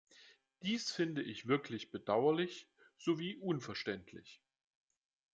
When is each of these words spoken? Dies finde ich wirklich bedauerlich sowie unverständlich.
Dies 0.63 0.89
finde 0.91 1.21
ich 1.21 1.47
wirklich 1.47 1.91
bedauerlich 1.91 2.67
sowie 2.97 3.35
unverständlich. 3.35 4.41